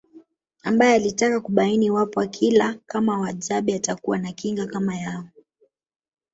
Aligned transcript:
Ambae 0.63 0.93
alitaka 0.95 1.39
kubaini 1.41 1.85
iwapo 1.85 2.21
akila 2.21 2.73
kama 2.85 3.19
Wahadzabe 3.19 3.75
atakuwa 3.75 4.17
na 4.17 4.31
kinga 4.31 4.67
kama 4.67 4.95
yao 4.95 5.25